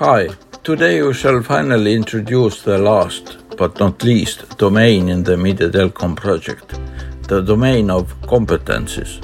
Hi, 0.00 0.28
today 0.64 1.02
we 1.02 1.12
shall 1.12 1.42
finally 1.42 1.92
introduce 1.92 2.62
the 2.62 2.78
last, 2.78 3.36
but 3.58 3.78
not 3.78 4.02
least, 4.02 4.56
domain 4.56 5.10
in 5.10 5.22
the 5.22 5.36
Media 5.36 5.68
Delcom 5.68 6.16
project, 6.16 6.80
the 7.28 7.42
domain 7.42 7.90
of 7.90 8.18
competencies. 8.22 9.20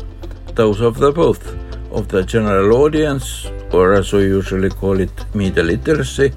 Those 0.54 0.82
of 0.82 0.98
the 0.98 1.12
both 1.12 1.56
of 1.92 2.08
the 2.08 2.22
general 2.22 2.76
audience, 2.82 3.46
or 3.72 3.94
as 3.94 4.12
we 4.12 4.24
usually 4.24 4.68
call 4.68 5.00
it, 5.00 5.34
media 5.34 5.62
literacy, 5.62 6.34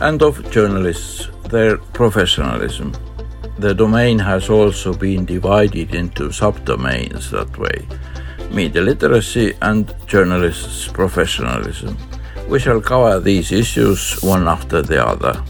and 0.00 0.20
of 0.22 0.50
journalists, 0.50 1.28
their 1.48 1.76
professionalism. 1.76 2.92
The 3.60 3.74
domain 3.74 4.18
has 4.18 4.50
also 4.50 4.92
been 4.92 5.24
divided 5.24 5.94
into 5.94 6.30
subdomains 6.30 7.30
that 7.30 7.56
way 7.56 7.86
media 8.50 8.80
literacy 8.80 9.54
and 9.62 9.94
journalists' 10.06 10.88
professionalism. 10.88 11.96
We 12.48 12.58
shall 12.58 12.80
cover 12.80 13.20
these 13.20 13.52
issues 13.52 14.22
one 14.22 14.48
after 14.48 14.80
the 14.80 15.06
other. 15.06 15.44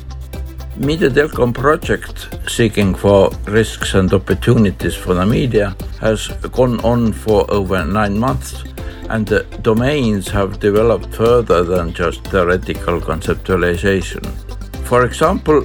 Media 0.76 1.08
Delcom 1.08 1.54
project 1.54 2.28
seeking 2.50 2.92
for 2.92 3.30
risks 3.46 3.94
and 3.94 4.12
opportunities 4.12 4.96
for 4.96 5.14
the 5.14 5.24
media 5.24 5.76
has 6.00 6.26
gone 6.52 6.80
on 6.80 7.12
for 7.12 7.48
over 7.52 7.84
nine 7.84 8.18
months 8.18 8.64
and 9.10 9.26
the 9.26 9.44
domains 9.62 10.28
have 10.28 10.58
developed 10.58 11.14
further 11.14 11.62
than 11.62 11.94
just 11.94 12.24
theoretical 12.24 13.00
conceptualization. 13.00 14.24
For 14.84 15.04
example, 15.04 15.64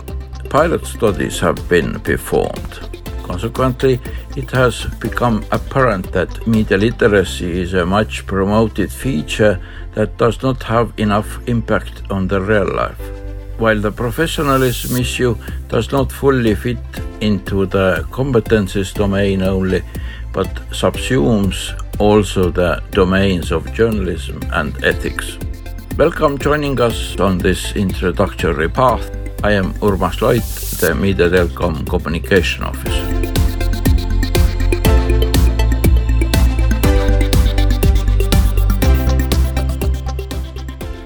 pilot 0.49 0.85
studies 0.85 1.39
have 1.39 1.67
been 1.67 1.99
performed. 1.99 2.92
Consequently, 3.23 3.99
it 4.35 4.51
has 4.51 4.85
become 4.99 5.43
apparent 5.51 6.11
that 6.11 6.45
media 6.45 6.77
literacy 6.77 7.61
is 7.61 7.73
a 7.73 7.85
much 7.85 8.25
promoted 8.27 8.91
feature 8.91 9.59
that 9.95 10.17
does 10.17 10.41
not 10.43 10.61
have 10.63 10.93
enough 10.97 11.39
impact 11.47 12.03
on 12.11 12.27
the 12.27 12.39
real 12.41 12.67
life. 12.75 12.99
While 13.57 13.79
the 13.79 13.91
professionalism 13.91 14.97
issue 14.97 15.37
does 15.69 15.91
not 15.91 16.11
fully 16.11 16.55
fit 16.55 16.77
into 17.21 17.65
the 17.65 18.05
competences 18.11 18.93
domain 18.93 19.41
only, 19.41 19.83
but 20.33 20.47
subsumes 20.71 21.79
also 21.99 22.49
the 22.49 22.83
domains 22.91 23.51
of 23.51 23.71
journalism 23.73 24.39
and 24.51 24.83
ethics. 24.83 25.37
Welcome 25.97 26.39
joining 26.39 26.81
us 26.81 27.19
on 27.19 27.37
this 27.37 27.75
introductory 27.75 28.67
path. 28.67 29.15
I 29.43 29.51
am 29.51 29.73
Urmas 29.75 30.19
Loit, 30.21 30.41
Media 30.91 31.29
Delcom 31.29 31.87
Communication 31.87 32.63
Officer. 32.63 33.05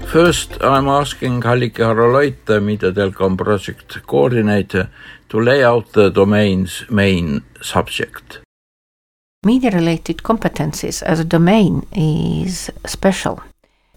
First, 0.06 0.58
I'm 0.62 0.88
asking 0.88 1.42
Halliki 1.42 1.84
Harro-Loit, 1.84 2.46
the 2.46 2.60
Media 2.60 2.90
Delcom 2.90 3.36
project 3.36 4.02
coordinator, 4.06 4.90
to 5.28 5.40
lay 5.40 5.62
out 5.62 5.92
the 5.92 6.10
domain's 6.10 6.84
main 6.90 7.42
subject. 7.62 8.40
Media 9.44 9.70
related 9.70 10.18
competencies 10.18 11.02
as 11.02 11.20
a 11.20 11.24
domain 11.24 11.86
is 11.92 12.70
special 12.86 13.40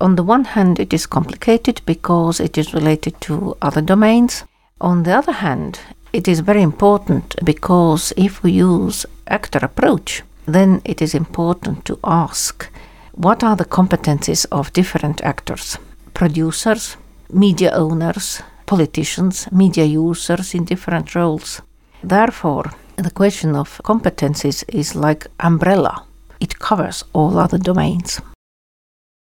on 0.02 0.16
the 0.16 0.24
one 0.24 0.46
hand, 0.46 0.80
it 0.80 0.94
is 0.94 1.06
complicated 1.06 1.82
because 1.86 2.40
it 2.40 2.58
is 2.58 2.74
related 2.74 3.22
to 3.22 3.56
other 3.62 3.82
domains. 3.82 4.44
On 4.82 5.04
the 5.04 5.16
other 5.16 5.32
hand, 5.32 5.80
it 6.12 6.28
is 6.28 6.40
very 6.40 6.64
important 6.64 7.36
because 7.44 8.12
if 8.18 8.42
we 8.42 8.52
use 8.52 9.06
actor 9.28 9.60
approach, 9.62 10.24
then 10.48 10.82
it 10.84 11.04
is 11.04 11.14
important 11.14 11.86
to 11.86 12.00
ask 12.04 12.68
what 13.12 13.44
are 13.44 13.56
the 13.56 13.66
competencies 13.66 14.48
of 14.52 14.74
different 14.74 15.22
actors 15.22 15.78
producers, 16.16 16.98
media 17.32 17.72
owners, 17.74 18.42
politicians, 18.66 19.48
media 19.52 19.86
users 19.86 20.56
in 20.56 20.66
different 20.66 21.14
roles. 21.14 21.62
Therefore, 22.04 22.72
the 22.96 23.12
question 23.12 23.56
of 23.56 23.82
competencies 23.84 24.64
is 24.68 24.96
like 24.96 25.28
umbrella. 25.40 26.06
It 26.40 26.58
covers 26.58 27.04
all 27.14 27.38
other 27.38 27.60
domains. 27.60 28.20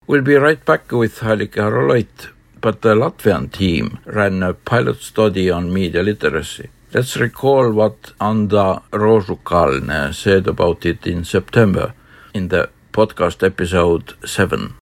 We'll 0.08 0.24
be 0.24 0.36
right 0.36 0.64
back 0.66 0.92
with 0.92 1.20
Halliki 1.20 1.60
Harro-Loit, 1.60 2.30
but 2.62 2.82
the 2.82 2.96
Latvian 2.96 3.52
team 3.52 4.00
ran 4.06 4.44
a 4.44 4.54
pilot 4.54 5.02
study 5.02 5.50
on 5.50 5.74
media 5.74 6.04
literacy. 6.04 6.70
Let's 6.94 7.18
recall 7.18 7.72
what 7.72 8.12
Anda 8.20 8.84
Rožukalne 8.92 10.14
said 10.14 10.48
about 10.48 10.86
it 10.86 11.08
in 11.08 11.24
September 11.24 11.94
in 12.34 12.50
the 12.50 12.70
podcast 12.94 13.44
episode 13.46 14.14
7. 14.26 14.81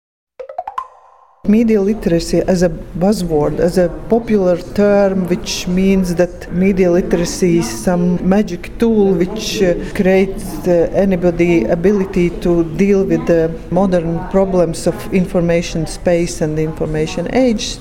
Media 1.50 1.82
literacy 1.82 2.40
as 2.48 2.64
a 2.64 2.70
buzzword, 2.70 3.60
as 3.60 3.78
a 3.78 3.90
popular 4.08 4.56
term, 4.56 5.28
which 5.28 5.68
means 5.68 6.16
that 6.16 6.50
media 6.54 6.90
literacy 6.90 7.58
is 7.58 7.70
some 7.70 8.18
magic 8.30 8.72
tool 8.80 9.14
which 9.14 9.62
uh, 9.62 9.74
creates 9.94 10.66
uh, 10.66 10.90
anybody 10.94 11.66
ability 11.66 12.30
to 12.40 12.64
deal 12.78 13.04
with 13.04 13.28
the 13.28 13.54
modern 13.72 14.26
problems 14.30 14.88
of 14.88 14.96
information 15.14 15.86
space 15.86 16.40
and 16.40 16.58
the 16.58 16.64
information 16.64 17.28
age. 17.36 17.78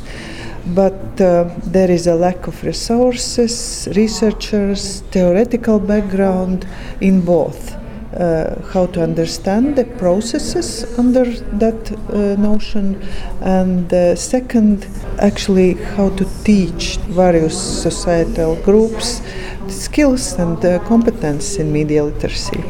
But 0.75 1.21
uh, 1.21 1.49
there 1.59 1.89
is 1.89 2.09
a 2.09 2.17
lack 2.17 2.49
of 2.49 2.65
resources, 2.65 3.89
researchers, 3.95 5.03
theoretical 5.13 5.79
background 5.79 6.67
in 7.01 7.21
both 7.21 7.81
uh, 8.17 8.61
how 8.73 8.87
to 8.87 9.03
understand 9.03 9.77
the 9.77 9.85
processes 9.85 10.99
under 10.99 11.25
that 11.59 11.93
uh, 11.93 12.41
notion, 12.41 13.01
and 13.41 13.93
uh, 13.93 14.15
second, 14.17 14.87
actually, 15.19 15.75
how 15.97 16.11
to 16.11 16.25
teach 16.45 16.97
various 17.09 17.57
societal 17.83 18.57
groups 18.57 19.23
skills 19.69 20.39
and 20.39 20.61
competence 20.85 21.57
in 21.57 21.73
media 21.73 22.05
literacy. 22.05 22.63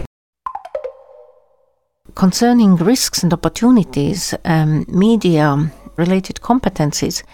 Concerning 2.15 2.77
risks 2.77 3.23
and 3.23 3.33
opportunities, 3.33 4.35
um, 4.45 4.85
media 4.89 5.73
related 5.97 6.37
competencies 6.37 7.25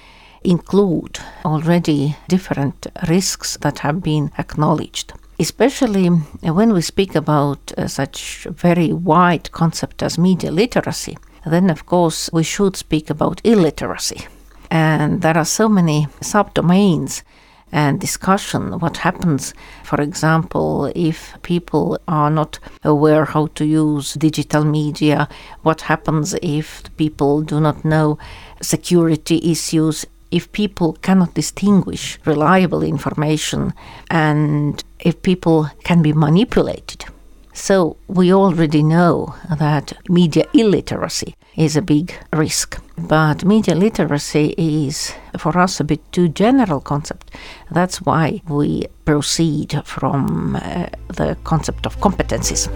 include 0.44 1.19
already 1.44 2.16
different 2.28 2.86
risks 3.08 3.58
that 3.60 3.80
have 3.80 4.02
been 4.02 4.30
acknowledged 4.38 5.12
especially 5.38 6.09
when 6.09 6.72
we 6.72 6.81
speak 6.81 7.15
about 7.15 7.72
uh, 7.76 7.87
such 7.87 8.47
very 8.50 8.93
wide 8.93 9.50
concept 9.53 10.03
as 10.03 10.19
media 10.19 10.50
literacy, 10.50 11.16
then 11.47 11.71
of 11.71 11.87
course 11.87 12.28
we 12.32 12.43
should 12.43 12.76
speak 12.76 13.10
about 13.10 13.41
illiteracy. 13.44 14.26
And 14.71 15.22
there 15.22 15.37
are 15.37 15.44
so 15.44 15.69
many 15.69 16.06
subdomains 16.21 17.22
and 17.71 18.00
discussion 18.00 18.78
what 18.78 18.99
happens 18.99 19.53
for 19.84 20.00
example 20.00 20.91
if 20.94 21.37
people 21.43 21.99
are 22.09 22.31
not 22.31 22.59
aware 22.82 23.26
how 23.26 23.47
to 23.49 23.65
use 23.66 24.15
digital 24.15 24.65
media 24.65 25.28
what 25.62 25.82
happens 25.82 26.34
if 26.43 26.84
people 26.97 27.43
do 27.43 27.60
not 27.60 27.84
know 27.84 28.19
security 28.62 29.38
issues 29.44 30.06
if 30.30 30.52
people 30.52 30.92
cannot 31.02 31.34
distinguish 31.34 32.18
reliable 32.24 32.82
information 32.82 33.72
and 34.10 34.84
if 35.00 35.22
people 35.22 35.68
can 35.84 36.02
be 36.02 36.12
manipulated. 36.12 37.04
So 37.52 37.96
we 38.06 38.32
already 38.32 38.82
know 38.82 39.34
that 39.58 39.92
media 40.08 40.44
illiteracy 40.54 41.34
is 41.56 41.76
a 41.76 41.82
big 41.82 42.14
risk. 42.32 42.80
But 42.96 43.44
media 43.44 43.74
literacy 43.74 44.54
is 44.56 45.12
for 45.36 45.58
us 45.58 45.80
a 45.80 45.84
bit 45.84 46.00
too 46.12 46.28
general 46.28 46.80
concept. 46.80 47.32
That's 47.70 48.00
why 48.00 48.42
we 48.48 48.86
proceed 49.04 49.82
from 49.84 50.56
uh, 50.56 50.86
the 51.08 51.36
concept 51.42 51.84
of 51.86 51.98
competencies. 52.00 52.68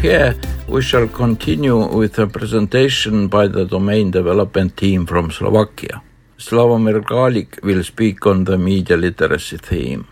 Here, 0.00 0.34
we 0.66 0.80
shall 0.80 1.06
continue 1.08 1.76
with 1.76 2.18
a 2.18 2.26
presentation 2.26 3.28
by 3.28 3.48
the 3.48 3.66
domain 3.66 4.10
development 4.10 4.78
team 4.78 5.04
from 5.04 5.30
Slovakia. 5.30 6.00
Slavomir 6.38 7.04
Galik 7.04 7.60
will 7.62 7.84
speak 7.84 8.24
on 8.24 8.44
the 8.44 8.56
media 8.56 8.96
literacy 8.96 9.58
theme. 9.58 10.08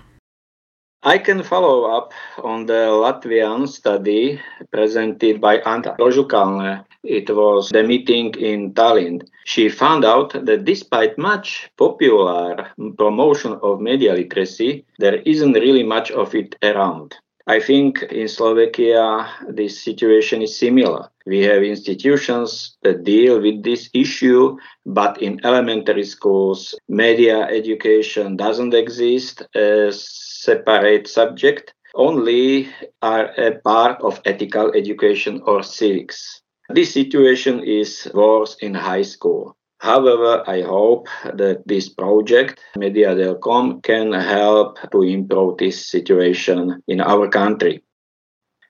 I 1.02 1.16
can 1.16 1.42
follow 1.42 1.88
up 1.88 2.12
on 2.44 2.66
the 2.66 2.92
Latvian 2.92 3.66
study 3.66 4.38
presented 4.70 5.40
by 5.40 5.64
Anda 5.64 5.96
Rožukalne. 5.98 6.84
It 7.02 7.30
was 7.30 7.70
the 7.70 7.82
meeting 7.82 8.34
in 8.36 8.74
Tallinn. 8.74 9.24
She 9.46 9.70
found 9.70 10.04
out 10.04 10.36
that 10.44 10.66
despite 10.66 11.16
much 11.16 11.70
popular 11.78 12.76
promotion 12.98 13.56
of 13.62 13.80
media 13.80 14.12
literacy, 14.12 14.84
there 14.98 15.24
isn't 15.24 15.56
really 15.56 15.82
much 15.82 16.10
of 16.10 16.34
it 16.34 16.56
around. 16.62 17.16
I 17.48 17.60
think 17.60 18.02
in 18.12 18.28
Slovakia, 18.28 19.24
this 19.48 19.82
situation 19.82 20.42
is 20.42 20.58
similar. 20.58 21.08
We 21.24 21.40
have 21.48 21.62
institutions 21.62 22.76
that 22.82 23.04
deal 23.04 23.40
with 23.40 23.62
this 23.64 23.88
issue, 23.94 24.58
but 24.84 25.22
in 25.22 25.40
elementary 25.44 26.04
schools, 26.04 26.74
media 26.88 27.48
education 27.48 28.36
doesn't 28.36 28.74
exist 28.74 29.42
as 29.54 30.04
separate 30.44 31.08
subject, 31.08 31.72
only 31.94 32.68
are 33.00 33.32
a 33.40 33.58
part 33.64 33.96
of 34.02 34.20
ethical 34.26 34.70
education 34.76 35.40
or 35.46 35.62
civics. 35.62 36.42
This 36.68 36.92
situation 36.92 37.64
is 37.64 38.10
worse 38.12 38.56
in 38.60 38.74
high 38.74 39.08
school. 39.08 39.57
However, 39.78 40.42
I 40.46 40.62
hope 40.62 41.08
that 41.24 41.62
this 41.66 41.88
project, 41.88 42.60
Media 42.76 43.14
Delcom, 43.14 43.80
can 43.82 44.12
help 44.12 44.78
to 44.90 45.02
improve 45.02 45.58
this 45.58 45.86
situation 45.86 46.82
in 46.88 47.00
our 47.00 47.28
country. 47.28 47.82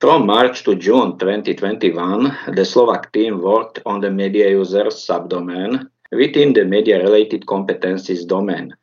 From 0.01 0.27
March 0.27 0.63
to 0.65 0.77
June 0.77 1.19
2021, 1.19 2.55
the 2.55 2.65
Slovak 2.65 3.13
team 3.13 3.41
worked 3.41 3.81
on 3.85 4.01
the 4.01 4.11
media 4.11 4.51
users 4.51 5.05
subdomain 5.05 5.89
within 6.13 6.53
the 6.53 6.65
media 6.65 7.03
related 7.03 7.47
competencies 7.47 8.27
domain. 8.27 8.77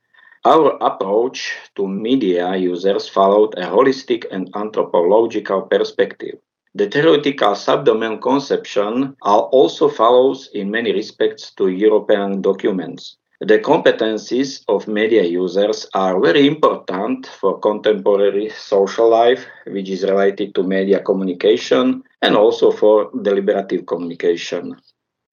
Our 0.46 0.78
approach 0.82 1.56
to 1.76 1.88
media 1.88 2.56
users 2.56 3.08
followed 3.08 3.54
a 3.58 3.66
holistic 3.66 4.26
and 4.30 4.50
anthropological 4.56 5.64
perspective. 5.64 6.36
The 6.78 6.90
theoretical 6.90 7.54
subdomain 7.54 8.22
conception 8.22 9.16
also 9.22 9.88
follows 9.88 10.50
in 10.54 10.70
many 10.70 10.92
respects 10.92 11.52
to 11.52 11.70
European 11.70 12.42
documents. 12.42 13.16
The 13.40 13.60
competencies 13.60 14.62
of 14.68 14.86
media 14.86 15.24
users 15.24 15.88
are 15.94 16.20
very 16.20 16.46
important 16.46 17.28
for 17.28 17.60
contemporary 17.60 18.50
social 18.50 19.08
life, 19.08 19.46
which 19.68 19.90
is 19.90 20.04
related 20.04 20.54
to 20.56 20.64
media 20.64 21.00
communication 21.00 22.04
and 22.22 22.36
also 22.36 22.72
for 22.72 23.10
deliberative 23.22 23.86
communication. 23.86 24.76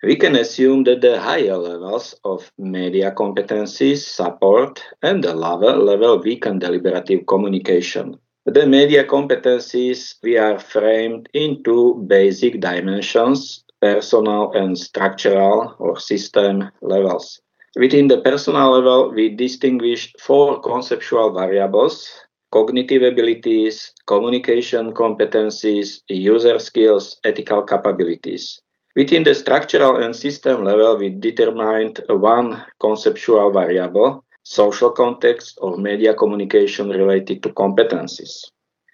We 0.05 0.15
can 0.15 0.37
assume 0.37 0.85
that 0.85 1.01
the 1.01 1.21
higher 1.21 1.57
levels 1.57 2.15
of 2.23 2.53
media 2.57 3.11
competencies 3.11 3.99
support 3.99 4.81
and 5.03 5.25
the 5.25 5.35
lower 5.35 5.77
level 5.77 6.21
weaken 6.21 6.61
deliberative 6.61 7.27
communication. 7.27 8.21
The 8.47 8.67
media 8.67 9.05
competencies 9.05 10.17
we 10.23 10.37
are 10.37 10.59
framed 10.59 11.29
into 11.33 12.05
basic 12.07 12.61
dimensions, 12.61 13.65
personal 13.81 14.53
and 14.53 14.77
structural 14.77 15.77
or 15.79 15.99
system 15.99 16.71
levels. 16.81 17.41
Within 17.77 18.09
the 18.09 18.21
personal 18.21 18.73
level, 18.73 19.13
we 19.13 19.29
distinguish 19.29 20.13
four 20.19 20.61
conceptual 20.61 21.33
variables 21.33 22.11
cognitive 22.53 23.03
abilities, 23.03 23.93
communication 24.07 24.93
competencies, 24.93 26.03
user 26.09 26.59
skills, 26.59 27.17
ethical 27.25 27.63
capabilities. 27.63 28.61
Within 28.95 29.25
the 29.25 29.35
structural 29.35 29.97
and 29.97 30.15
system 30.15 30.65
level, 30.65 30.99
we 30.99 31.09
determined 31.09 32.05
one 32.09 32.63
conceptual 32.79 33.51
variable, 33.51 34.23
social 34.43 34.91
context 34.91 35.59
or 35.61 35.77
media 35.77 36.15
communication 36.15 36.89
related 36.89 37.43
to 37.43 37.51
competencies. 37.51 38.45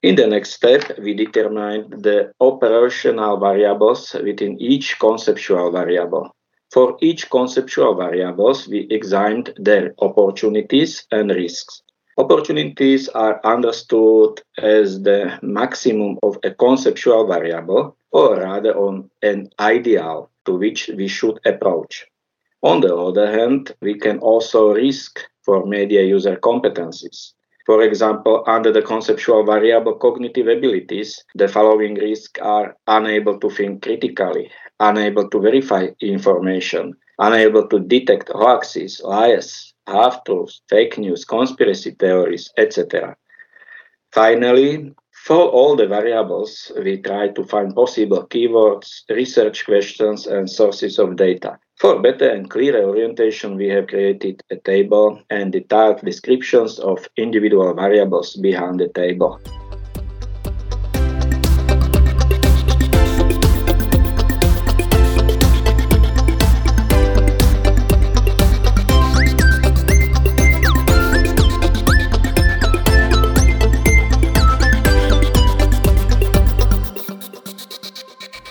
In 0.02 0.14
the 0.14 0.26
next 0.26 0.50
step, 0.50 0.98
we 0.98 1.14
determined 1.14 2.04
the 2.04 2.32
operational 2.40 3.36
variables 3.38 4.14
within 4.14 4.60
each 4.60 4.98
conceptual 4.98 5.72
variable. 5.72 6.30
For 6.70 6.96
each 7.00 7.30
conceptual 7.30 7.94
variables, 7.94 8.68
we 8.68 8.86
examined 8.90 9.54
their 9.56 9.94
opportunities 9.98 11.06
and 11.10 11.30
risks. 11.30 11.82
Opportunities 12.18 13.08
are 13.08 13.40
understood 13.44 14.42
as 14.58 15.02
the 15.02 15.38
maximum 15.42 16.18
of 16.22 16.36
a 16.44 16.50
conceptual 16.50 17.26
variable, 17.26 17.96
or 18.12 18.36
rather 18.36 18.76
on 18.76 19.10
an 19.22 19.50
ideal 19.58 20.30
to 20.44 20.56
which 20.56 20.90
we 20.96 21.08
should 21.08 21.40
approach. 21.44 22.06
On 22.62 22.80
the 22.80 22.94
other 22.94 23.30
hand, 23.30 23.74
we 23.80 23.98
can 23.98 24.18
also 24.18 24.74
risk 24.74 25.20
for 25.44 25.64
media 25.64 26.02
user 26.02 26.36
competencies. 26.36 27.32
For 27.66 27.82
example, 27.82 28.42
under 28.46 28.72
the 28.72 28.82
conceptual 28.82 29.44
variable 29.44 29.94
cognitive 29.94 30.48
abilities, 30.48 31.22
the 31.34 31.46
following 31.46 31.94
risks 31.94 32.40
are 32.40 32.76
unable 32.86 33.38
to 33.38 33.50
think 33.50 33.82
critically, 33.82 34.50
unable 34.80 35.28
to 35.28 35.40
verify 35.40 35.88
information, 36.00 36.94
unable 37.18 37.68
to 37.68 37.78
detect 37.78 38.30
hoaxes, 38.30 39.02
lies, 39.04 39.74
half 39.86 40.24
truths, 40.24 40.60
fake 40.68 40.98
news, 40.98 41.24
conspiracy 41.24 41.92
theories, 41.92 42.50
etc. 42.56 43.16
Finally, 44.12 44.94
for 45.12 45.48
all 45.48 45.76
the 45.76 45.86
variables, 45.86 46.72
we 46.82 46.96
try 47.02 47.28
to 47.28 47.44
find 47.44 47.74
possible 47.74 48.26
keywords, 48.26 49.02
research 49.10 49.64
questions, 49.64 50.26
and 50.26 50.50
sources 50.50 50.98
of 50.98 51.16
data. 51.16 51.58
For 51.78 52.02
better 52.02 52.28
and 52.28 52.50
clearer 52.50 52.82
orientation, 52.82 53.54
we 53.54 53.68
have 53.68 53.86
created 53.86 54.42
a 54.50 54.56
table 54.56 55.22
and 55.30 55.52
detailed 55.52 56.00
descriptions 56.00 56.80
of 56.80 57.08
individual 57.16 57.72
variables 57.72 58.34
behind 58.34 58.80
the 58.80 58.88
table. 58.88 59.40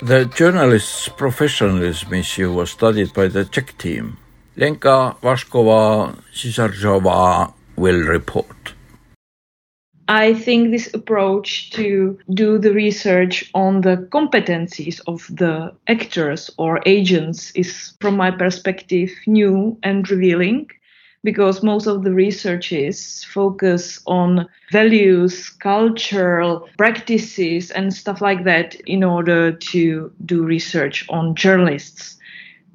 The 0.08 0.24
journalist's 0.24 1.10
professionalism 1.10 2.14
issue 2.14 2.54
was 2.54 2.72
studied 2.72 3.14
by 3.14 3.28
the 3.28 3.44
Czech 3.44 3.78
team. 3.78 4.16
Lenka 4.56 5.18
Waschková 5.22 6.16
Císařová 6.34 7.54
will 7.76 8.08
report. 8.08 8.74
I 10.08 10.34
think 10.34 10.72
this 10.72 10.94
approach 10.94 11.72
to 11.72 12.18
do 12.34 12.58
the 12.58 12.72
research 12.72 13.52
on 13.54 13.82
the 13.82 14.08
competencies 14.10 15.02
of 15.08 15.28
the 15.28 15.74
actors 15.88 16.50
or 16.58 16.80
agents 16.86 17.52
is, 17.52 17.92
from 18.00 18.16
my 18.16 18.32
perspective, 18.32 19.12
new 19.28 19.78
and 19.84 20.10
revealing 20.10 20.68
because 21.28 21.62
most 21.62 21.88
of 21.88 22.06
the 22.06 22.14
researches 22.14 23.26
focus 23.26 24.00
on 24.08 24.48
values, 24.72 25.50
cultural 25.50 26.70
practices, 26.78 27.70
and 27.70 27.94
stuff 27.94 28.22
like 28.22 28.46
that 28.46 28.76
in 28.86 29.04
order 29.04 29.52
to 29.52 30.10
do 30.26 30.46
research 30.46 31.06
on 31.10 31.36
journalists. 31.36 32.17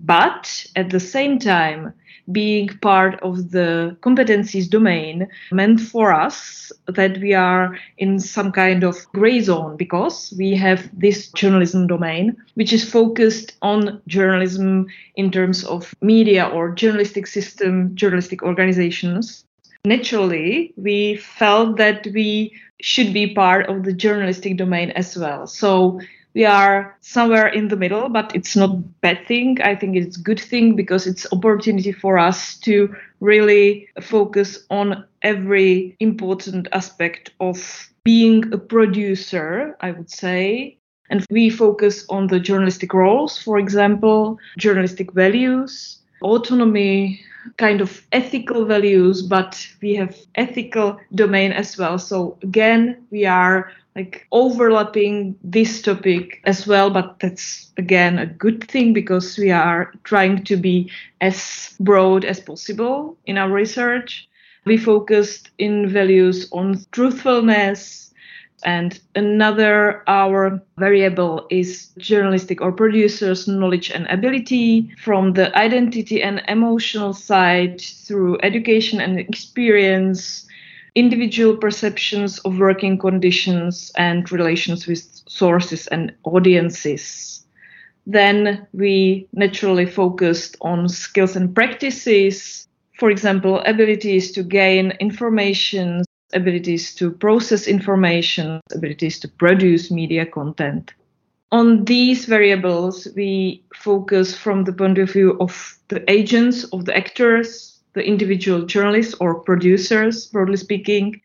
But 0.03 0.67
at 0.75 0.91
the 0.91 1.01
same 1.01 1.39
time, 1.39 1.95
being 2.31 2.69
part 2.81 3.21
of 3.23 3.51
the 3.51 3.97
competencies 4.01 4.69
domain 4.69 5.29
meant 5.51 5.81
for 5.81 6.13
us 6.13 6.71
that 6.87 7.19
we 7.19 7.35
are 7.35 7.77
in 7.99 8.21
some 8.21 8.53
kind 8.53 8.85
of 8.85 8.97
gray 9.13 9.41
zone 9.41 9.77
because 9.77 10.33
we 10.37 10.55
have 10.55 10.89
this 10.99 11.29
journalism 11.33 11.87
domain 11.87 12.37
which 12.55 12.73
is 12.73 12.89
focused 12.89 13.57
on 13.63 14.01
journalism 14.07 14.87
in 15.17 15.31
terms 15.31 15.65
of 15.65 15.95
media 16.01 16.47
or 16.47 16.71
journalistic 16.71 17.27
system, 17.27 17.95
journalistic 17.95 18.43
organizations. 18.43 19.45
Naturally, 19.85 20.73
we 20.77 21.17
felt 21.17 21.77
that 21.79 22.07
we 22.15 22.53
should 22.81 23.13
be 23.13 23.35
part 23.35 23.69
of 23.69 23.83
the 23.83 23.93
journalistic 23.93 24.57
domain 24.57 24.91
as 24.91 25.17
well. 25.17 25.47
So 25.47 26.01
we 26.35 26.45
are 26.45 26.97
somewhere 27.01 27.49
in 27.49 27.69
the 27.69 27.77
middle 27.77 28.09
but 28.09 28.35
it's 28.35 28.57
not 28.57 29.01
bad 29.01 29.27
thing. 29.27 29.61
I 29.63 29.75
think 29.75 29.97
it's 29.97 30.17
good 30.17 30.41
thing 30.41 30.77
because 30.77 31.07
it's 31.07 31.27
opportunity 31.33 31.93
for 31.93 32.19
us 32.19 32.57
to 32.59 32.95
really 33.21 33.89
focus 34.01 34.65
on 34.71 35.05
every 35.23 35.97
important 36.01 36.69
aspect 36.73 37.31
of 37.41 37.89
being 38.05 38.53
a 38.53 38.59
producer 38.59 39.77
i 39.81 39.91
would 39.93 40.11
say. 40.11 40.79
And 41.11 41.27
we 41.31 41.51
focus 41.51 42.07
on 42.09 42.29
the 42.29 42.41
journalistic 42.41 42.95
roles 42.95 43.39
for 43.41 43.59
example 43.59 44.39
journalistic 44.59 45.13
values 45.13 45.99
autonomy 46.23 47.21
kind 47.57 47.81
of 47.81 48.03
ethical 48.13 48.65
values 48.65 49.23
but 49.23 49.67
we 49.83 49.95
have 49.95 50.17
ethical 50.37 50.99
domain 51.15 51.53
as 51.53 51.77
well. 51.77 51.99
So 51.99 52.39
again 52.43 53.05
we 53.11 53.27
are 53.27 53.71
like 53.97 54.27
overlapping 54.33 55.37
this 55.43 55.83
topic 55.83 56.41
as 56.45 56.67
well 56.67 56.91
but 56.91 57.19
that's 57.21 57.71
again 57.77 58.19
a 58.19 58.27
good 58.27 58.65
thing 58.69 58.93
because 58.93 59.37
we 59.39 59.51
are 59.51 59.93
trying 60.05 60.43
to 60.45 60.57
be 60.57 60.91
as 61.21 61.75
broad 61.81 62.25
as 62.25 62.41
possible 62.41 63.17
in 63.27 63.37
our 63.39 63.51
research. 63.51 64.29
We 64.65 64.77
focused 64.77 65.51
in 65.59 65.89
values 65.89 66.49
on 66.53 66.79
truthfulness 66.93 68.13
and 68.65 68.99
another 69.15 70.03
our 70.09 70.61
variable 70.79 71.47
is 71.51 71.89
journalistic 71.99 72.61
or 72.61 72.73
producers 72.73 73.49
knowledge 73.49 73.91
and 73.91 74.07
ability 74.07 74.91
from 75.03 75.33
the 75.35 75.57
identity 75.57 76.23
and 76.23 76.43
emotional 76.49 77.13
side 77.13 77.81
through 77.81 78.39
education 78.43 79.01
and 79.01 79.19
experience 79.19 80.47
individual 80.95 81.57
perceptions 81.57 82.39
of 82.41 82.59
working 82.59 82.99
conditions 82.99 83.91
and 83.97 84.31
relations 84.31 84.87
with 84.87 85.03
sources 85.27 85.87
and 85.89 86.13
audiences. 86.25 87.45
then 88.07 88.67
we 88.73 89.29
naturally 89.33 89.87
focused 89.87 90.57
on 90.61 90.89
skills 90.89 91.37
and 91.37 91.55
practices. 91.55 92.67
For 92.99 93.11
example, 93.11 93.61
abilities 93.61 94.33
to 94.33 94.43
gain 94.43 94.93
information, 95.01 96.03
abilities 96.33 96.95
to 96.97 97.11
process 97.11 97.67
information, 97.67 98.61
abilities 98.75 99.19
to 99.21 99.29
produce 99.29 99.91
media 99.91 100.27
content. 100.27 100.95
On 101.53 101.85
these 101.85 102.25
variables, 102.25 103.07
we 103.15 103.63
focus 103.75 104.37
from 104.37 104.65
the 104.65 104.73
point 104.73 104.99
of 104.99 105.13
view 105.13 105.37
of 105.39 105.79
the 105.89 106.03
agents, 106.11 106.65
of 106.65 106.87
the 106.87 106.97
actors, 106.97 107.72
the 107.95 108.07
individual 108.07 108.65
journalists 108.67 109.15
or 109.21 109.41
producers, 109.41 110.27
broadly 110.27 110.57
speaking, 110.57 111.21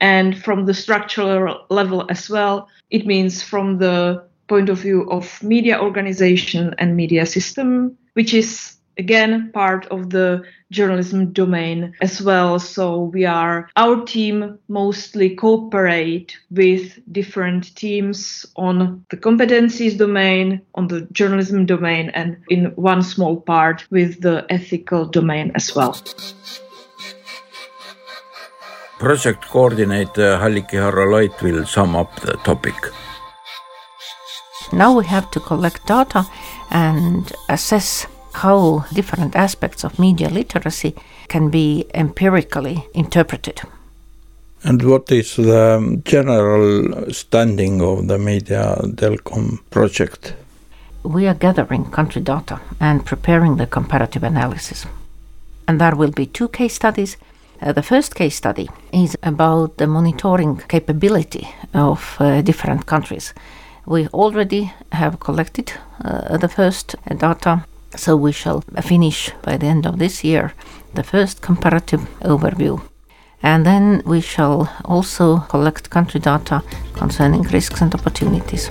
and 0.00 0.36
from 0.42 0.66
the 0.66 0.74
structural 0.74 1.66
level 1.70 2.06
as 2.08 2.28
well. 2.30 2.68
It 2.90 3.06
means 3.06 3.42
from 3.42 3.78
the 3.78 4.24
point 4.48 4.68
of 4.68 4.78
view 4.78 5.08
of 5.10 5.42
media 5.42 5.80
organization 5.80 6.74
and 6.78 6.96
media 6.96 7.24
system, 7.26 7.96
which 8.14 8.34
is 8.34 8.79
again 9.00 9.50
part 9.52 9.86
of 9.86 10.10
the 10.10 10.42
journalism 10.70 11.32
domain 11.32 11.94
as 12.00 12.22
well. 12.22 12.58
So 12.58 12.84
we 13.14 13.24
are 13.24 13.68
our 13.76 14.04
team 14.04 14.58
mostly 14.68 15.34
cooperate 15.34 16.36
with 16.50 17.00
different 17.10 17.74
teams 17.74 18.46
on 18.56 19.04
the 19.10 19.16
competencies 19.16 19.98
domain 19.98 20.60
on 20.74 20.86
the 20.86 21.00
journalism 21.12 21.66
domain 21.66 22.10
and 22.14 22.36
in 22.48 22.66
one 22.76 23.02
small 23.02 23.40
part 23.40 23.86
with 23.90 24.20
the 24.20 24.46
ethical 24.50 25.06
domain 25.06 25.50
as 25.54 25.74
well. 25.74 25.96
Project 28.98 29.42
coordinator 29.48 30.36
Halliki 30.36 30.76
Harro-Loit 30.76 31.42
will 31.42 31.64
sum 31.64 31.96
up 31.96 32.20
the 32.20 32.34
topic. 32.44 32.74
Now 34.72 34.92
we 34.92 35.04
have 35.06 35.30
to 35.30 35.40
collect 35.40 35.86
data 35.86 36.26
and 36.70 37.32
assess 37.48 38.06
how 38.32 38.84
different 38.92 39.36
aspects 39.36 39.84
of 39.84 39.98
media 39.98 40.28
literacy 40.28 40.94
can 41.28 41.50
be 41.50 41.86
empirically 41.94 42.84
interpreted. 42.94 43.60
And 44.62 44.82
what 44.82 45.10
is 45.10 45.36
the 45.36 46.00
general 46.04 47.10
standing 47.12 47.80
of 47.80 48.08
the 48.08 48.18
Media 48.18 48.76
Delcom 48.82 49.58
project? 49.70 50.34
We 51.02 51.26
are 51.26 51.34
gathering 51.34 51.90
country 51.90 52.20
data 52.20 52.60
and 52.78 53.06
preparing 53.06 53.56
the 53.56 53.66
comparative 53.66 54.22
analysis. 54.22 54.86
And 55.66 55.80
there 55.80 55.96
will 55.96 56.10
be 56.10 56.26
two 56.26 56.48
case 56.48 56.74
studies. 56.74 57.16
Uh, 57.62 57.72
the 57.72 57.82
first 57.82 58.14
case 58.14 58.36
study 58.36 58.68
is 58.92 59.16
about 59.22 59.78
the 59.78 59.86
monitoring 59.86 60.58
capability 60.68 61.48
of 61.72 62.16
uh, 62.18 62.42
different 62.42 62.84
countries. 62.84 63.32
We 63.86 64.08
already 64.08 64.72
have 64.92 65.20
collected 65.20 65.72
uh, 66.04 66.36
the 66.36 66.48
first 66.48 66.96
data 67.16 67.64
so 67.96 68.16
we 68.16 68.32
shall 68.32 68.62
finish 68.82 69.30
by 69.42 69.56
the 69.56 69.66
end 69.66 69.86
of 69.86 69.98
this 69.98 70.24
year 70.24 70.52
the 70.94 71.02
first 71.02 71.40
comparative 71.40 72.00
overview. 72.20 72.80
And 73.42 73.64
then 73.64 74.02
we 74.04 74.20
shall 74.20 74.70
also 74.84 75.38
collect 75.48 75.90
country 75.90 76.20
data 76.20 76.62
concerning 76.94 77.42
risks 77.42 77.80
and 77.80 77.94
opportunities. 77.94 78.68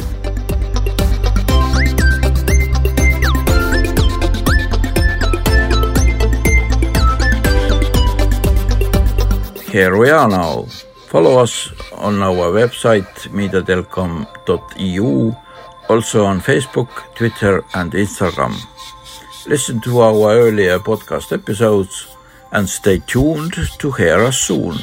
Here 9.72 9.98
we 9.98 10.10
are 10.10 10.28
now. 10.28 10.66
Follow 11.08 11.40
us 11.40 11.72
on 11.94 12.22
our 12.22 12.52
website 12.52 13.30
mediadelcom.eu, 13.30 15.36
also 15.90 16.26
on 16.26 16.42
Facebook, 16.42 16.90
Twitter, 17.16 17.64
and 17.74 17.94
Instagram. 17.94 18.54
Listen 19.50 19.80
to 19.82 20.02
our 20.02 20.30
earlier 20.30 20.78
podcast 20.78 21.32
episodes 21.32 22.16
and 22.52 22.70
stay 22.70 23.00
tuned 23.00 23.56
to 23.80 23.92
hear 23.94 24.24
us 24.24 24.38
soon. 24.38 24.78